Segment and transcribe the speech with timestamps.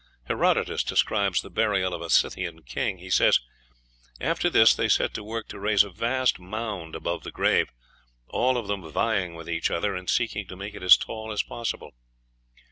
[0.25, 3.39] Herodotus describes the burial of a Scythian king; he says,
[4.19, 7.69] "After this they set to work to raise a vast mound above the grave,
[8.27, 11.43] all of them vying with each other, and seeking to make it as tall as
[11.43, 11.93] possible."